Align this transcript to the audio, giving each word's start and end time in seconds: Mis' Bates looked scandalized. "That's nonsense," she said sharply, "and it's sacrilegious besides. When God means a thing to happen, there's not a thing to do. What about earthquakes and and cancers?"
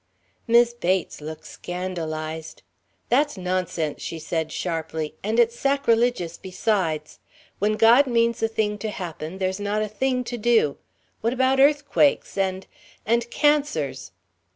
Mis' 0.47 0.73
Bates 0.73 1.21
looked 1.21 1.45
scandalized. 1.45 2.63
"That's 3.09 3.37
nonsense," 3.37 4.01
she 4.01 4.17
said 4.17 4.51
sharply, 4.51 5.13
"and 5.23 5.39
it's 5.39 5.59
sacrilegious 5.59 6.39
besides. 6.39 7.19
When 7.59 7.73
God 7.73 8.07
means 8.07 8.41
a 8.41 8.47
thing 8.47 8.79
to 8.79 8.89
happen, 8.89 9.37
there's 9.37 9.59
not 9.59 9.83
a 9.83 9.87
thing 9.87 10.23
to 10.23 10.39
do. 10.39 10.79
What 11.19 11.33
about 11.33 11.59
earthquakes 11.59 12.35
and 12.35 12.65
and 13.05 13.29
cancers?" 13.29 14.11